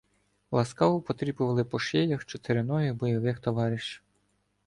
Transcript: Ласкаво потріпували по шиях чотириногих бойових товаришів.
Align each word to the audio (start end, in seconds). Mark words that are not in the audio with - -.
Ласкаво 0.51 1.01
потріпували 1.01 1.63
по 1.65 1.79
шиях 1.79 2.25
чотириногих 2.25 2.95
бойових 2.95 3.39
товаришів. 3.39 4.03